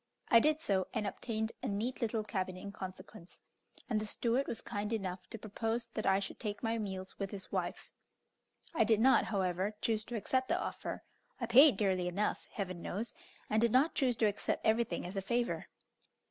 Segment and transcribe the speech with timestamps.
[0.29, 3.39] I did so, and obtained a neat little cabin in consequence,
[3.87, 7.29] and the steward was kind enough to propose that I should take my meals with
[7.29, 7.91] his wife.
[8.73, 11.03] I did not, however, choose to accept the offer;
[11.39, 13.13] I paid dearly enough, Heaven knows,
[13.47, 15.67] and did not choose to accept everything as a favour.